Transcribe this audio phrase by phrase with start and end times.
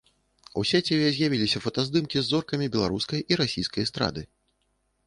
[0.61, 4.21] У сеціве з'явіліся фотаздымкі з зоркамі беларускай і расійскай эстрады.